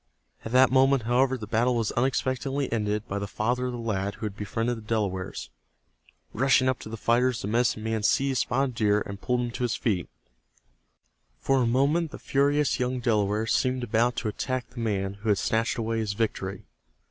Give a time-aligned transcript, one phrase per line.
[0.43, 4.15] At that moment, however, the battle was unexpectedly ended by the father of the lad
[4.15, 5.51] who had befriended the Delawares.
[6.33, 9.61] Rushing up to the fighters the medicine man seized Spotted Deer and pulled him to
[9.63, 10.09] his feet.
[11.39, 15.37] For a moment the furious young Delaware seemed about to attack the man who had
[15.37, 16.63] snatched away his victory.